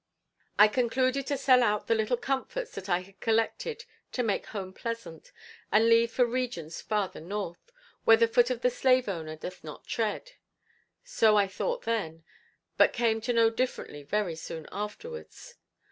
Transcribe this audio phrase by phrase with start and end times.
[0.57, 4.73] I concluded to sell out the little comforts that I had collected to make home
[4.73, 5.31] pleasant,
[5.71, 7.71] and leave for regions farther North,
[8.03, 10.31] where the foot of the slave owner doth not tread.
[11.03, 12.23] So I thought then,
[12.77, 15.57] but came to know differently very soon afterwards.